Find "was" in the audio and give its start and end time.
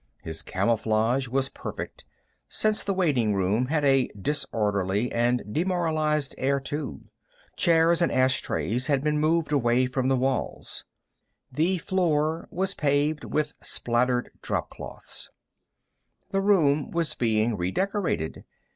1.27-1.49, 12.49-12.73, 16.89-17.13